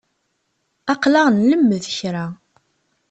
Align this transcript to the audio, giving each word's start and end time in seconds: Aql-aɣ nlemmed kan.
Aql-aɣ 0.93 1.27
nlemmed 1.31 1.81
kan. 1.97 2.31